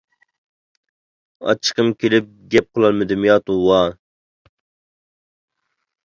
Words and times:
ئاچچىقىم 1.51 1.91
كېلىپ 2.03 2.31
گەپ 2.55 2.65
قىلالمىدىم 2.77 3.27
يا؟ 3.29 3.35
توۋا! 3.49 3.81